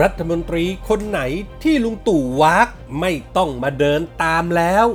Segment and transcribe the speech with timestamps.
[0.00, 1.20] รัฐมนตรีคนไหน
[1.62, 2.68] ที่ลุงตู่วัก
[3.00, 4.86] ไม่ต้องมาเดินตามแล้ว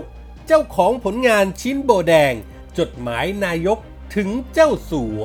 [0.45, 2.33] เจ้าของผลงานชิ้นโบแดง
[2.77, 3.77] จดหมายนายก
[4.15, 5.23] ถึงเจ้าสัว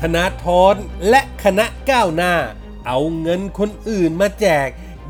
[0.00, 0.74] ธนาธร
[1.08, 2.34] และคณะก้าวหน้า
[2.86, 4.68] เอาเงินคนอื่นมาแจก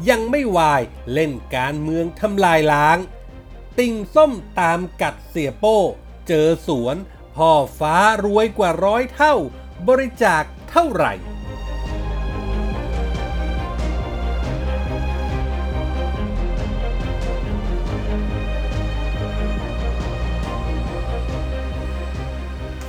[0.08, 2.98] ยังไม่วายเล่นการเมืองทำลายล้าง
[3.78, 5.78] ติ่งส้มตามกัดเสียโป้
[6.28, 6.96] เจอสวน
[7.36, 9.34] พ่อฟ้ารวยกว่าร้อยเท่า
[9.88, 11.12] บริจาคเท่าไหร่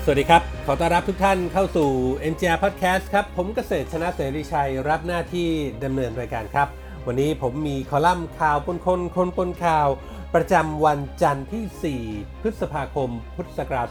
[0.06, 1.90] สวัสดีครับ ขอต้อนรับทุกท่านเข้าสู่
[2.32, 5.50] MGR Podcast ครับ ผมเกษตรชนะเสรีชัยรับหน้าที่
[5.84, 6.68] ดำเนินรายการครับ
[7.08, 9.88] วันนี้ผมมีคอลัมน์ข่าวปนคนคนปนข่าว
[10.36, 13.88] ประจำวันจันทร์ที่ 4 พฤษภาคม พุทธศักราช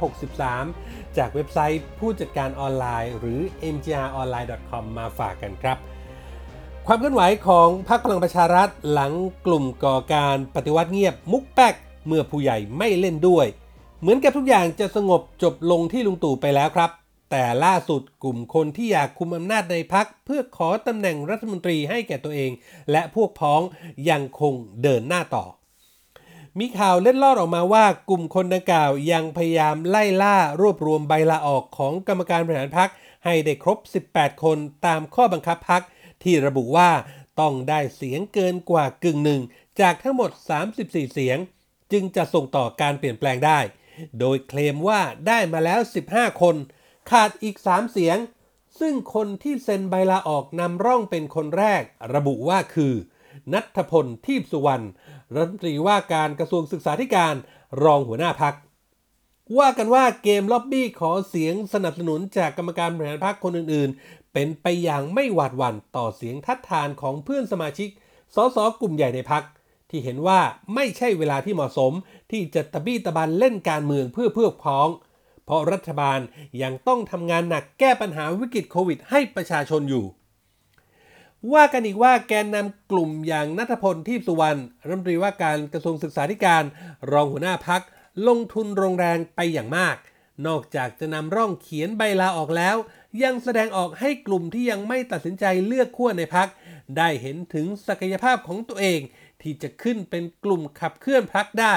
[0.00, 3.40] 2563 จากเว็บไซต์ผู้จัดการออนไลน์ หรือ
[3.74, 5.78] mgronline.com มาฝากกันครับ
[6.86, 9.12] ความเคลื่อนไหวของพรรคพลังประชารัฐหลัง
[9.46, 11.74] กลุ่มก่อการปฏิวัติเงียบมุกแป๊ก
[12.06, 13.46] เมื่อผู้ใหญ่ไม่เล่นด้วย
[14.00, 16.90] เหมือนกับทุกอย่างจะสงบจบลงที่ลุงตู่ไปแล้วครับ
[17.30, 22.50] แต่ล่าสุดกลุ่มคนที่อยากคุมอำนาจในพักเพื่อขอตำแหน่งรัฐมนตรีให้แก่ตัวเอง
[22.90, 23.60] และพวกพ้อง
[24.10, 25.44] ยังคงเดินหน้าต่อ
[26.58, 32.90] มีข่าวเล็ดลอดออกมาว่ากลุ่มคนดังกล่าวยังพยายามไล่ล่ารวบรวมใบลาออกของกรรมการบริหารพัก
[33.24, 33.78] ให้ได้ครบ
[34.12, 35.82] 18 คนตามข้อบังคับพัก
[36.22, 36.90] ที่ระบุว่า
[37.40, 39.40] ต้องได้เสียงเกินกว่ากึ่งหนึ่ง
[39.80, 40.30] จากทั้งหมด
[40.70, 41.38] 34 เสียง
[41.92, 43.58] จึงจะส่งต่อการเปลี่ยนแปลงได้
[44.18, 46.56] โดยเคลมว่าได้มาแล้ว 15 คน
[47.10, 48.18] ขาดอีก 3 เสียง
[48.80, 51.82] ซึ่งคนที่เซ็นใบลาออกนำร่องเป็นคนแรก
[52.14, 52.94] ระบุว่าคือ
[53.52, 54.86] นัทพลทีพสุวรรณ
[55.34, 57.34] รัฐมนตรีว่าการกระทรวงศึกษาธิการ
[57.82, 58.54] รองหัวหน้าพัก
[59.58, 67.88] ว่ากันว่าเกมล็อบบี้ขอเสียงสนับสนุนจากกรรมการบริหารพรรคคนอื่น ๆ เป็นไปอย่างไม่หวาดหวั่นต่อเสียงทัดทานของเพื่อนสมาชิก
[68.34, 69.44] สสกลุ่มใหญ่ในพัก
[69.90, 70.40] ที่เห็นว่า
[70.74, 71.92] ไม่ใช่เวลาที่เหมาะสม
[72.30, 74.88] ที่จะตะบี้ตะบันเล่นการเมืองเพื่อเพื่อพ้อง
[75.44, 76.18] เพราะรัฐบาล
[76.62, 80.04] ยังต้องทำงานหนักแก้ปัญหาวิกฤตโควิดให้ประชาชนอยู่
[81.54, 86.64] ว่ากันอีกว่าแกนนำกลุ่มอย่างนัทพลทีพสุวรรณรัฐมนตรีว่าการกระทรวงศึกษาธิการ
[87.12, 87.82] รองหัวหน้าพัก
[88.28, 89.96] ลงทุนโรงแรงไปอย่างมาก
[90.46, 92.76] นอกจากจะนำร่องเขียนใบลาออกแล้ว
[93.22, 96.48] ยังแสดงออกให้กลุ่มที่ยังไม่ตัดสินใจเลือกขั้วในพัก
[96.96, 99.00] ได้เห็นถึงศักยภาพของตัวเอง
[99.42, 101.74] ที่จะขึ้นเป็นกลุ่มขับเคลื่อนพักได้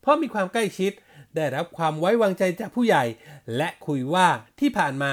[0.00, 0.92] เพราะมีความใกล้ชิด
[1.36, 3.04] ได้รับความไว้วางใจจากผู้ใหญ่
[3.56, 4.26] และคุยว่า
[4.60, 5.12] ที่ผ่านมา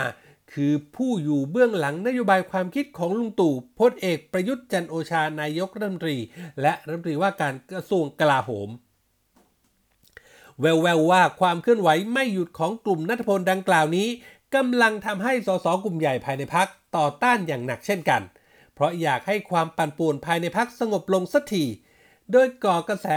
[0.54, 6.18] คือผู้อยู่เบื้องหลังนโยบายความคิดของลุงตู่พลเอกประยุทธ์จันโอชานายกรัฐมนตรี
[6.62, 8.70] และรัฐมนตรีว่าการกระทรวงกลาโหม
[10.62, 10.66] แว
[10.98, 14.08] วๆว่าความเคลื่อนไหวไม่หยุดของกลุ่มนัทพลดังกล่าวนี้
[14.56, 16.68] กำลังทำให้สสกลุ่มใหญ่ภายในพัก
[16.98, 18.22] ต่อต้านอย่างหนักเช่นกัน
[18.74, 21.66] เพราะอยากให้ความปั่นป่วนภายในพักสงบลงสักที
[22.32, 23.08] โดยก่อกระแส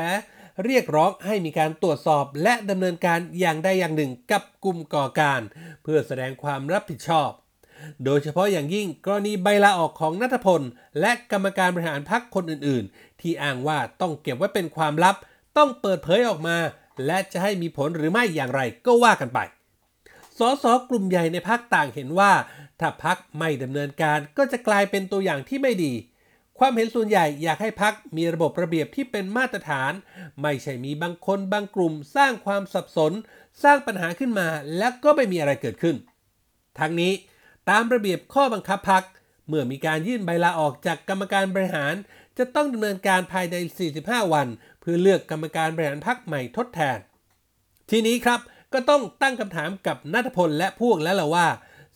[0.64, 5.40] เรียกร้องให้มีการตรวจสอบและดำเนินการอย่างใดอย่างหนึ่งกับกลุ่มก่อการ
[5.82, 7.30] เพื่อแสดงความรับผิดชอบ
[8.04, 10.62] โดยเฉพาะอย่างยิ่งกรณีใบลาออกของนัทพล
[11.00, 15.16] และกรรมการบริหารพักคนอื่น ๆ ที่อ้างว่าต้องเก็บไว้เป็นความลับ
[15.56, 16.56] ต้องเปิดเผยออกมา
[17.06, 19.38] และจะให้มีผลหรือไม่อย่างไรก็ว่ากันไป
[20.38, 22.32] สสกลุ่มใหญ่ในพักต่างเห็นว่า
[22.80, 25.92] ถ้าพักไม่ดำเนินการก็จะกลายเป็นตัวอย่างที่ไม่ดี
[26.58, 29.92] ความเห็นส่วนใหญ่อยากให้พักมีระบบระเบียบที่เป็นมาตรฐาน
[30.42, 33.12] ไม่ใช่มีบางคนบางกลุ่ม สร้างความสับสน
[33.62, 34.48] สร้างปัญหาขึ้นมา
[34.78, 35.96] แล้วก็ไม่มีอะไรเกิดขึ้น
[36.78, 37.12] ทั้งนี้
[37.70, 39.04] ตามระเบียบข้อบังคับพัก
[39.48, 41.94] เมื่อมีการยื่นใบลาออกจากกรรมการบริหาร
[42.38, 43.56] จะต้องดำเนินการภายใน
[43.94, 44.46] 45 วัน
[44.80, 46.98] เพื่อเลือกกรรมการบริหารพักใหม่ทดแทน
[47.90, 48.40] ทีนี้ครับ
[48.72, 51.46] ก็ต้องตั้งคำถามกับนัทพลและพวกแล้วล่ะว่า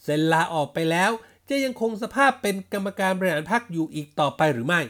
[0.02, 1.10] เซ็นลาออกไปแล้ว
[1.48, 4.81] จะยังคงสภาพเป็นกรรมการบริหารพักอยู่อีกต่อไปหรือไม่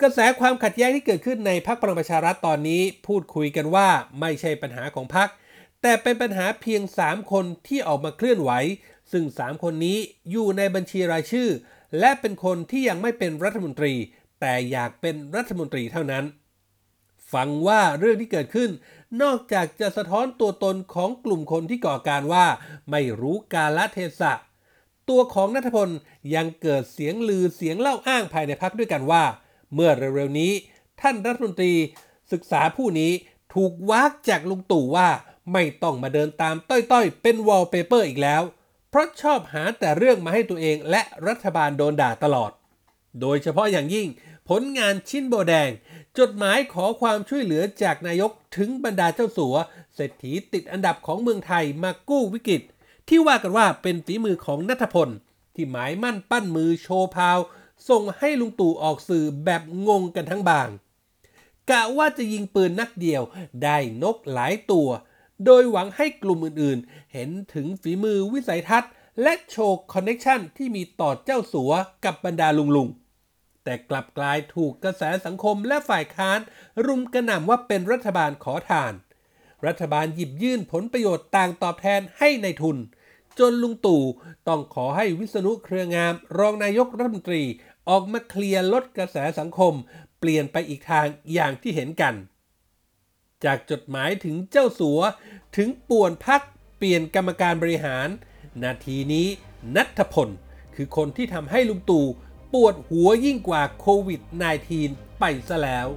[0.00, 3.88] กระแสความขัดแย้งที่เกิดขึ้นในพักพลังประชารัฐตอนนี้ พูดคุยกันว่า
[4.20, 5.28] ไม่ใช่ปัญหาของพัก
[5.82, 8.50] แต่เป็นปัญหาเพียง 3 คนที่ออกมาเคลื่อนไหว
[9.12, 9.98] ซึ่ง 3 คนนี้
[10.30, 11.48] อยู่ในบัญชีรายชื่อ
[11.98, 13.94] และเป็นคนที่ยังไม่เป็นรัฐมนตรี
[14.40, 16.24] แต่อยากเป็นรัฐมนตรีเท่านั้น
[17.32, 18.70] ฟังว่าเรื่องที่เกิดขึ้น
[19.22, 22.46] นอกจากจะสะท้อนตัวตนของกลุ่มคนที่ก่อการว่า
[22.90, 24.32] ไม่รู้กาลเทศะ
[25.10, 25.90] ตัวของณัฏฐพล
[26.34, 29.24] ยังเกิดเสียงลือเสียงเล่าอ้างภายในพรรคด้วยกันว่า
[29.74, 30.52] เมื่อเร็วๆนี้
[31.00, 31.74] ท่านรัฐมนตรี
[32.32, 33.12] ศึกษาผู้นี้
[33.54, 35.08] ถูกว้ากจากลุงตู่ว่า
[35.52, 38.42] ไม่ต้องมาเดินตามต้อยๆ เป็นวอลเปเปอร์อีกแล้ว
[38.90, 42.50] เพราะชอบหาแต่เรื่องมาให้ตัวเองและรัฐบาลโดนด่าตลอด
[43.20, 44.08] โดยเฉพาะอย่างยิ่ง
[44.48, 45.70] ผลงานชิ้นโบแดง
[46.18, 49.56] จดหมายขอความช่วยเหลือจากนายกถึงบรรดาเจ้าสัว
[49.94, 52.62] เศรษฐีติดอันดับของเมืองไทยมากู้วิกฤต
[53.08, 55.08] ที่ว่ากันว่าเป็นฝีมือของณัฏฐพล
[55.54, 57.38] ที่หมายมั่นปั้นมือโชว์พาว
[57.88, 60.68] ส่งให้ลุงตู่ออกสื่อแบบงงกันทั้งบาง
[61.70, 63.22] กะว่าจะยิงปืนนักเดียว
[63.62, 64.88] ได้นกหลายตัว
[65.44, 71.72] โดยหวังให้กลุ่มอื่นๆ เห็นถึงฝีมือวิสัยทัศน์ และโชว์ connection ที่มีต่อเจ้าสัว
[72.04, 76.40] กับบรรดาลุงๆแต่กลับกลายถูกกระแสสังคมและฝ่ายค้าน
[76.86, 78.92] รุมกระหน่ำว่าเป็นรัฐบาลขอทาน
[79.66, 82.76] รัฐบาลหยิบยื่นผลประโยชน์ต่างตอบแทนให้ในทุน
[83.40, 84.02] จนลุงตู่
[84.48, 87.42] ต้องขอให้วิษณุเครืองาม รองนายกรัฐมนตรี
[87.88, 89.74] ออกมาเคลียร์ลดกระแสสังคม
[90.20, 92.14] เปลี่ยนไปอีกทางอย่างที่เห็นกัน
[93.44, 95.00] จากจดหมายถึงเจ้าสัว
[95.56, 96.42] ถึงป่วนพัก
[96.76, 98.08] เปลี่ยนกรรมการบริหาร
[98.62, 99.26] นาทีนี้
[99.76, 100.28] นัทพล
[100.74, 102.06] คือคนที่ทำให้ลุงตู่
[102.52, 104.20] ปวดหัวยิ่งกว่าโควิด
[104.70, 105.88] -19 ไปซะแล้ว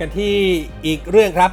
[0.00, 0.36] กันที่
[0.86, 1.50] อีกเรื่องครับ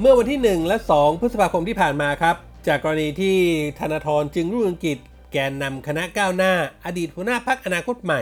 [0.00, 2.36] เมื่อวันที่ 1 และ 2 พฤษภาคมที่ผ่านมาครับ
[2.66, 3.36] จากกรณีที่
[3.78, 4.98] ธนาธรจึงรุ่งเรืองกิจ
[5.32, 6.52] แกนนำคณะก้าวหน้า
[6.86, 8.20] อดีตหัวหน้าพักอนาคตใหม่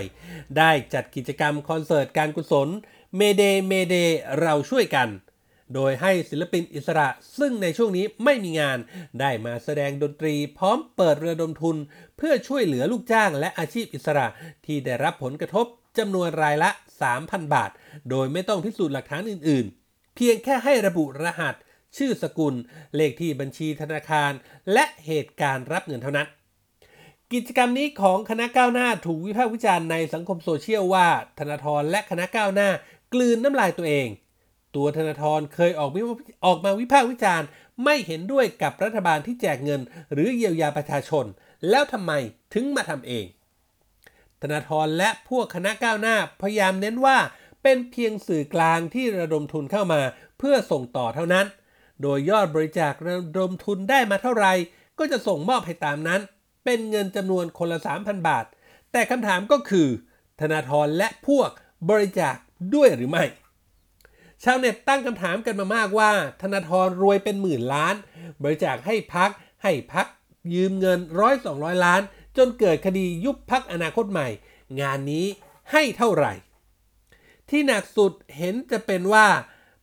[0.58, 2.68] ได้จัดกิจกรรมคอนเสิร์ตการกุศล
[3.16, 3.94] เมเดเมเด
[4.40, 5.08] เราช่วยกัน
[5.74, 7.08] โดยให้ศิลปินอิสระ
[7.38, 8.78] ซึ่งในช่วงนี้ไม่มีงาน
[9.20, 11.76] ได้มาแสดงดนตรีพร้อมเปิดระดมทุน
[12.16, 14.26] เพื่อช่วยเหลือลูกจ้างและอาชีพอิสระ
[14.66, 15.66] ที่ได้รับผลกระทบ
[15.98, 16.70] จำนวนรายละ
[17.10, 17.70] 3,000 บาท
[18.10, 21.54] โดยไม่ต้องพิสูจน์หลักฐานอื่น ๆ เพียงแค่ให้ระบุรหัส
[21.96, 22.54] ชื่อสกุล
[22.96, 24.32] เลขที่บัญชีธนาคาร
[24.72, 26.28] และเหตุการณ์รับเงินเท่านั้น
[27.32, 31.08] กิจกรรมนี้ของคณะก้าวหน้าถูกวิพากษ์วิจารณ์ในสังคมโซเชียลว่า
[31.38, 32.70] ธนาธรและคณะก้าวหน้า
[33.14, 34.08] กลืนน้ำลายตัวเอง
[34.76, 35.90] ตัวธนาธรเคยออก
[36.46, 37.46] ออกมาวิพากษ์วิจารณ์
[37.84, 39.80] ไม่เห็นด้วยกับรัฐบาลที่แจกเงิน
[40.12, 41.24] หรือเยียวยาประชาชน
[41.70, 42.12] แล้วทำไม
[42.54, 43.24] ถึงมาทำเอง
[44.42, 47.18] ธนาธรและพวกคณะก้าวหน้าพยายามเน้นว่า
[47.62, 50.00] เป็นเพียงสื่อกลางที่ระดมทุนเข้ามา
[50.38, 51.46] เพื่อส่งต่อเท่านั้น
[52.02, 54.52] โดยยอดบริจาคระดมทุนได้มาเท่าไหร่
[54.98, 56.20] ก็จะส่งมอบให้ตามนั้น
[56.64, 58.44] เป็นเงินจำนวนคนละ 3,000 บาท
[58.92, 59.88] แต่คำถามก็คือ
[60.40, 61.50] ธนาธรและพวก
[61.90, 62.36] บริจาค
[62.74, 63.24] ด้วยหรือไม่
[64.44, 66.10] ชาวเน็ตตั้งคำถามกันมามากว่า
[66.42, 67.94] ธนาธรรวยเป็นหมื่นล้าน
[68.42, 69.30] บริจาคให้พัก
[69.62, 70.06] ให้พัก
[70.54, 72.00] ยืมเงินร้อยสองร้อยล้าน
[72.40, 74.28] จนเกิดคดียุบพักอนาคตใหม่
[74.80, 75.26] งานนี้
[75.72, 76.32] ให้เท่าไหร่
[77.48, 79.26] ที่หนักสุดเห็นจะเป็นว่า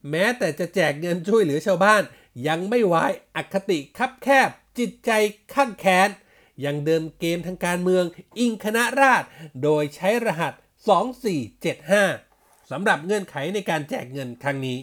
[0.09, 2.03] แม้แต่จะแจกเงินช่วยเหลือชาวบ้าน
[2.47, 3.05] ยังไม่ไว้
[3.35, 5.11] อคติคับแคบ จิตใจ
[5.53, 6.09] ข้างแค้น
[6.65, 8.05] ยังเดินเกมทางการเมือง
[8.39, 9.27] อิงคณะราษฎร
[9.63, 10.53] โดยใช้รหัส
[11.47, 14.77] 2475สำหรับเงื่อนไขในการแจกเงินครั้งนี้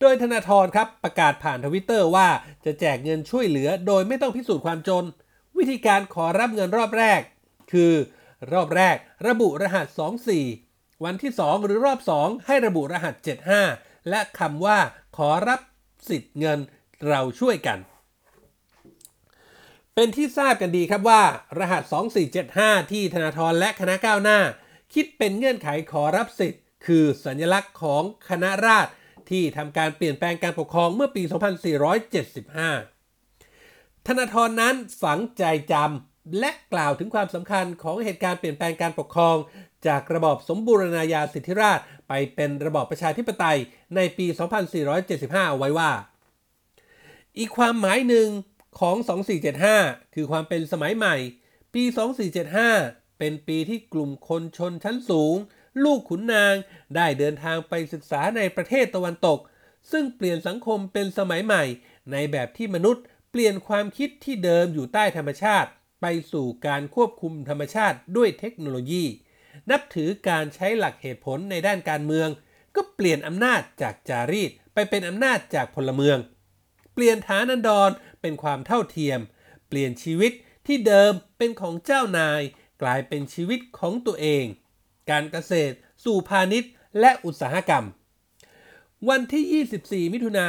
[0.00, 2.28] โดยธนาธรครับประกาศผ่านทวิตเตอร์ว่า
[2.64, 5.04] จะแจกเงินช่วยเหลือ โดยไม่ต้องพิสูจน์ความจน
[5.58, 7.20] วิธีการขอรับเงินรอบแรก
[7.72, 7.92] คือ
[8.52, 8.96] รอบแรก
[9.28, 9.86] ระบุรหัส
[10.46, 13.14] 24 วันที่ 2 หรือรอบ 2 ให้ระบุรหัส
[13.62, 14.78] 75 และคำว่า
[15.16, 15.60] ขอรับ
[16.08, 16.58] สิทธิ์เงิน
[17.08, 17.78] เราช่วยกัน
[19.94, 21.22] เป็นที่ทราบกันดีครับว่า
[21.58, 21.82] รหัส
[22.38, 24.38] 2475 ที่ธนาธรและคณะก้าวหน้า
[24.94, 28.90] คิดเป็นเงื่อนไขขอรับสิทธิ์ คือสัญลักษณ์ของคณะราษฎร
[29.30, 31.22] ที่ทำการเปลี่ยนแปลงการปกครองเมื่อปี
[32.32, 32.91] 2475
[34.06, 39.36] ธนาธรนั้นฝังใจจำและกล่าวถึงความสำคัญของเหตุการณ์เปลี่ยนแปลงการปกครอง
[39.86, 41.78] จากระบอบสมบูรณาญาสิทธิราช
[42.08, 43.58] ไปเป็นระบอบประชาธิปไตย
[43.96, 44.26] ในปี
[44.92, 45.90] 2475 ไว้ว่า
[47.38, 48.28] อีกความหมายหนึ่ง
[48.80, 48.96] ของ
[49.56, 51.16] 2475 คือความเป็นสมัยใหม่
[51.74, 51.82] ปี
[52.50, 55.36] 2475 เป็นปีที่กลุ่มคนชนชั้นสูง
[55.84, 56.54] ลูกขุนนาง
[56.96, 59.38] ได้เดินทางไปศึกษาในประเทศตะวันตก
[59.92, 61.64] ซึ่งเปลี่ยนสังคมเป็นสมัยใหม่
[62.12, 65.70] ในแบบที่มนุษย์ เปลี่ยนความคิดที่เดิมอยู่ใต้ธรรมชาติ
[66.00, 69.04] ไปสู่การควบคุมธรรมชาติด้วยเทคโนโลยี
[69.70, 72.28] นับถือการใช้หลักเหตุผลในด้านการเมือง
[72.76, 76.18] ก็เปลี่ยนอำนาจจากจารีตไปเป็นอำนาจจากพลเมือง
[76.94, 79.20] เปลี่ยนฐานันดรเป็นความเท่าเทียม
[79.68, 80.32] เปลี่ยนชีวิต
[80.66, 82.40] ที่เดิมเป็นของเจ้านาย
[82.82, 84.44] กลายเป็นชีวิตของตัวเอง
[85.10, 85.74] การเกษตร
[86.04, 86.70] สู่พาณิชย์
[87.00, 87.84] และอุตสาหกรรม
[89.08, 89.64] วันที่
[90.08, 90.46] 24 มิถุนา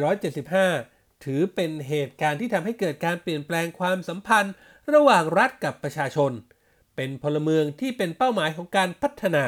[0.00, 0.95] 2475
[1.26, 4.54] ถือเป็นเหตุการณ์ที่ทำให้เกิดการเปลี่ยนแปลงความสัมพันธ์
[4.94, 6.32] ระหว่างรัฐกับประชาชน
[6.96, 9.44] เป็นพลเมืองที่เป็นเป้าหมายของการพัฒนา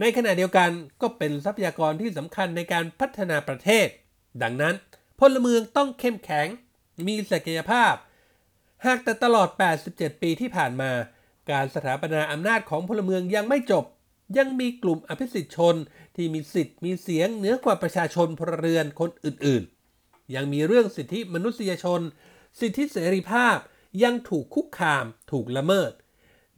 [0.00, 3.86] ในขณะเดียวกันก็เป็นทรัพยากรที่สำคัญในการพัฒนาประเทศ
[4.42, 4.74] ดังนั้น
[5.20, 6.48] พลเมืองต้องเข้มแข็ง
[7.06, 7.94] มีศักยภาพ
[8.86, 9.48] หากแต่ตลอด
[9.86, 10.90] 87 ปีที่ผ่านมา
[11.50, 13.84] การสถาปนาอำนาจของพลเมืองยังไม่จบ
[14.38, 15.74] ยังมีกลุ่มอภิสิทธิชน
[16.16, 19.79] ที่มีสิทธิ์มีเสียงเหนือกว่าประชาชนพลเรือนคนอื่นๆ
[20.34, 22.00] ยังมีเรื่องสิทธิมนุษยชน
[22.60, 23.56] สิทธิเสรีภาพ
[24.02, 25.92] ยังถูกคุกคาม ถูกละเมิด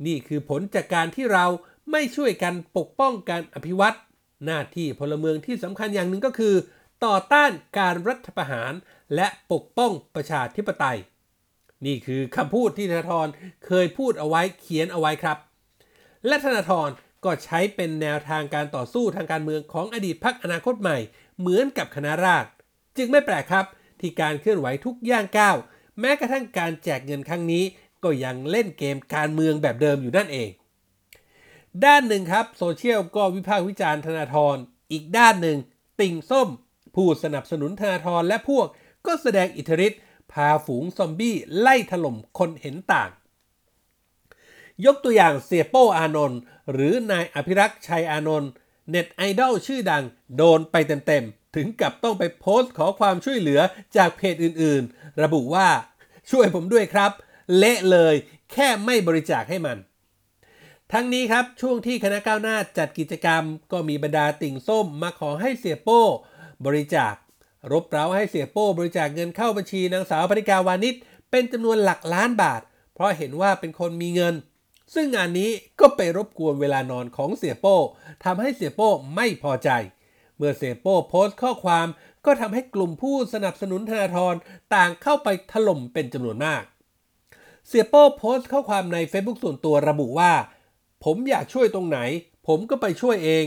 [0.06, 1.46] นี่คือผลจากการที่เรา
[1.90, 3.94] ไม่ช่วยกันปกป้องการอภิวัต
[4.44, 6.54] หน้าที่พลเมืองที่สำคัญอย่างหนึ่งก็คือ
[7.04, 8.72] ต่อต้านการรัฐประหาร
[9.14, 10.98] และปกป้องประชาธิปไตย
[11.86, 13.26] นี่คือคำพูดที่ธนาธร
[13.66, 15.38] เคยพูดเอาไว้เขียนเอาไว้ครับ
[16.26, 16.88] และธนาธร
[17.24, 20.98] ก็ใช้เป็นแนวทางการต่อสู้ทางการเมืองของอดีตพรรคอนาคตใหม่
[21.38, 22.50] เหมือนกับคณะราษฎร
[22.96, 23.66] จึงไม่แปลกครับ
[24.00, 25.56] ที่การเคลื่อนไหวทุกย่างก้าว
[26.00, 27.64] แม้กระทั่งการแจกเงินครั้งนี้
[28.04, 30.50] ก็ยังเล่นเกมการเมืองแบบเดิมอยู่นั่นเอง
[31.84, 34.56] ด้านหนึ่งครับโซเชียลก็วิพากษ์วิจารณ์ธนาธร
[34.92, 35.58] อีกด้านหนึ่ง
[36.00, 36.48] ติ่งส้ม
[36.94, 38.66] ผู้สนับสนุนธนาธรและพวก
[39.06, 40.00] ก็แสดงอิทธิฤทธิ์
[40.32, 43.10] พาฝูงซอมบี้ไล่ถล่มคนเห็นต่าง
[44.84, 46.38] ยกตัวอย่างเสียโป้อานนท์
[46.72, 48.50] หรือนายอภิรักษ์ชัยอานนท์
[48.88, 50.04] เน็ตไอดอลชื่อดัง
[50.36, 53.60] โดนไปเต็มๆ ถึงกับต้องไปโพสต์ขอความช่วยเหลือ
[53.96, 55.68] จากเพจอื่นๆ ระบุว่า
[56.30, 57.10] ช่วยผมด้วยครับ
[57.58, 58.14] เละเลย
[58.52, 59.78] แค่ไม่บริจาคให้มัน
[60.92, 63.42] ทั้งนี้ครับช่วงที่คณะก้าวหน้าจัดกิจกรรม
[63.72, 66.02] ก็มีบรรดาติ่งส้มมาขอให้เสียโป้
[66.66, 67.14] บริจาค
[67.72, 70.94] รบเร้าให้เสียโป้บริจาคเงินเข้าบัญชีนางสาวปริกาวานิช
[71.30, 72.60] เป็นจำนวนหลักล้านบาท
[72.94, 74.34] เพราะเห็นว่าเป็นคนมีเงิน
[74.94, 77.76] ซึ่งงานนี้ก็ไปรบกวนเวลานอนของเสียโป้
[78.24, 79.70] ทำให้เสียโป้ไม่พอใจ
[80.42, 81.86] มื่อเสียโป้โพสต์ข้อความ
[82.24, 84.34] ก็ทำให้กลุ่มผู้สนับสนุนธนาธร
[84.74, 86.62] ต่างเข้าไปถล่มเป็นจำนวนมาก
[87.68, 90.32] เสียโป้โพสต์ข้อความใน Facebook ส่วนตัวระบุว่า
[91.04, 91.98] ผมอยากช่วยตรงไหน
[92.48, 93.44] ผมก็ไปช่วยเอง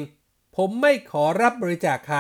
[0.58, 2.20] ผมไม่ขอรับบริจาคใคร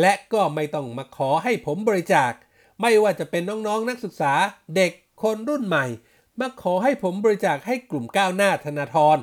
[0.00, 2.32] และก็ไม่ต้องมาขอให้ผมบริจาค
[2.80, 4.32] ไม่ว่าจะเป็นน้องๆนนักศึกษา
[4.76, 5.86] เด็กคนรุ่นใหม่
[6.40, 9.18] มาขอให้ผมบริจาคให้กลุ่มก้าวหน้าธนาธร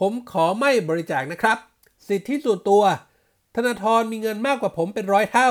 [0.00, 1.58] ผมขอไม่บริจาคนะครับ
[2.08, 2.82] สิทธิส่วนตัว
[3.56, 5.50] ธนาธรมีเงินมากกว่าผมเป็นร้อยเท่า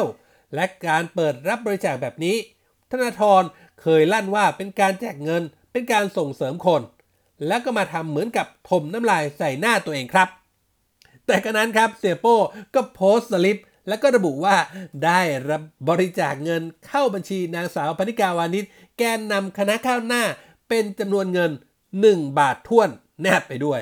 [0.56, 2.36] และการเปิดรับบริจาคแบบนี้
[2.92, 3.42] ธนาธร
[3.82, 6.82] เคยลั่นว่าเป็นการแจกเงิน เป็นการส่งเสริมคน
[7.48, 10.30] แล้วก็มาทำเหมือนกับถมน้ำลายใส่หน้าตัวเองครับ
[11.26, 12.38] แต่กระนั้นครับเสียโป้
[12.74, 14.56] ก็โพสต์สลิป แล้วก็ระบุว่า
[15.06, 18.66] ได้รับบริจาคเงินเข้าบัญชีนางสาวพนิกาวานิช
[18.98, 20.24] แกนนำคณะข้าวหน้า
[20.70, 21.52] เป็นจำนวนเงิน
[21.96, 22.90] 1 บาทท่วน
[23.22, 23.82] แนบไปด้วย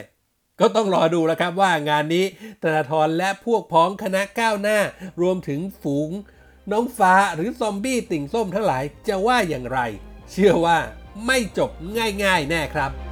[0.59, 2.25] ก็ต้องรอดูแล้วครับว่างานนี้
[2.61, 4.79] ธนาธรและพวกพ้องคณะก้าวหน้า
[5.21, 6.09] รวมถึงฝูง
[6.71, 9.79] น้องฟ้าหรือซอมบี้ติ่งส้มทั้งหลายจะว่าอย่างไร
[10.31, 10.77] เชื่อว่า
[11.25, 11.71] ไม่จบ
[12.23, 13.04] ง่ายๆแน่ครับ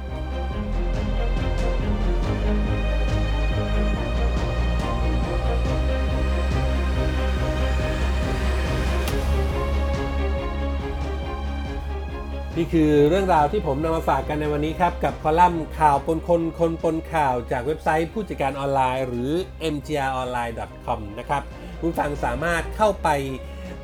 [12.64, 19.30] นี่คือเรื่องราวที่ผมนำมาฝากกันในวันนี้ครับ กับคอลัมน์ข่าวปนคนคนปนข่าวจากเว็บไซต์ผู้จัดการออนไลน์ หรือ
[19.74, 21.42] mgronline.com นะครับ
[21.80, 23.08] คุณฟังสามารถเข้าไป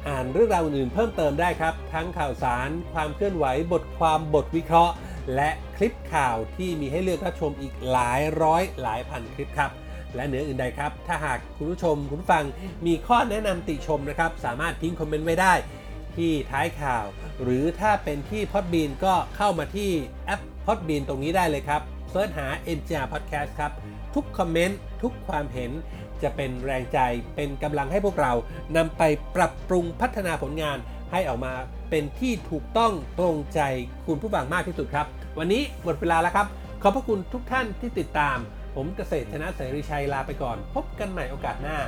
[0.09, 4.95] อ่านเรื่องราวอื่นเพิ่มเติมได้ครับ ทั้งข่าวสาร ความเคลื่อนไหวบทความบทวิเคราะห์
[5.35, 9.71] และคลิปข่าวที่มีให้เลือกรับชมอีกหลายร้อยหลายพันคลิปครับ
[10.15, 12.45] และเหนืออื่นใดครับ ถ้าหากคุณผู้ชมคุณฟัง
[12.87, 15.55] มีข้อแนะนำติชมนะครับ สามารถทิ้งคอมเมนต์ไว้ได้
[16.21, 17.07] ที่ท้ายข่าว
[17.43, 19.91] หรือถ้าเป็นที่ Podbean ก็เข้ามาที่
[20.27, 22.47] แอป Podbean ตรงนี้ได้เลยครับเสิร์ชหา
[22.77, 23.73] NGR Podcast ครับ
[24.15, 25.71] ทุกคอมเมนต์ ทุกความเห็น
[26.23, 26.99] จะเป็นแรงใจ
[27.37, 28.33] เป็นกำลังให้พวกเรา
[28.77, 29.03] นำไป
[29.37, 30.79] ปรับปรุงพัฒนาผลงาน
[31.13, 31.55] ให้ออกมา
[31.91, 33.61] เป็นที่ถูกต้องตรงใจ
[34.07, 35.07] คุณผู้ฟังมากที่สุดครับ
[35.39, 36.47] วันนี้หมดเวลาแล้วครับ
[36.83, 38.39] ขอบพระคุณทุกท่านที่ติดตาม
[38.77, 41.79] ผมเกษตรชนะเสรีชัยลาไปก่อน พบกันใหม่โอกาสหน้า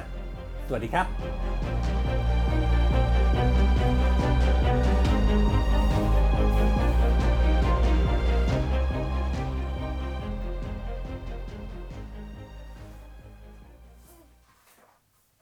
[0.67, 2.02] สวัสดีครับ